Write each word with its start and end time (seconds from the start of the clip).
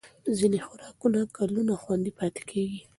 ځینې 0.37 0.59
خوراکونه 0.67 1.19
کلونه 1.37 1.73
خوندي 1.81 2.11
پاتې 2.19 2.41
کېږي. 2.49 2.79